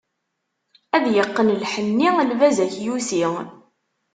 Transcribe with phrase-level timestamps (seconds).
[0.95, 3.25] Ad yeqqen lḥenni, lbaz akyusi.